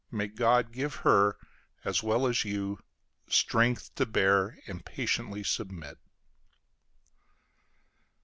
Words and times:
May 0.09 0.29
God 0.29 0.71
give 0.71 0.95
her, 1.05 1.37
as 1.85 2.01
well 2.01 2.25
as 2.25 2.43
you, 2.43 2.79
strength 3.27 3.93
to 3.93 4.07
bear 4.07 4.57
and 4.65 4.83
patiently 4.83 5.43
submit. 5.43 5.99